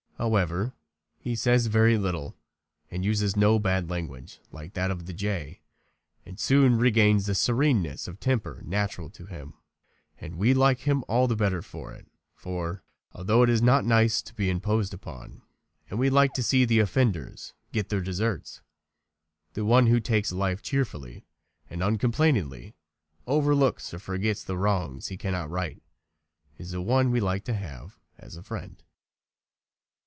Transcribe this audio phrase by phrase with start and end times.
[0.23, 0.73] However,
[1.17, 2.37] he says very little,
[2.91, 5.61] uses no bad language like that of the jay,
[6.27, 9.55] and soon regains the sereneness of temper natural to him.
[10.19, 12.83] And we like him all the better for it, for,
[13.13, 15.41] although it is not nice to be imposed upon
[15.89, 18.61] and we like to see offenders get their deserts,
[19.53, 21.25] the one who takes life cheerfully
[21.67, 22.75] and uncomplainingly
[23.25, 25.81] overlooks or forgets the wrongs he cannot right
[26.59, 28.83] is the one we like to have as a friend.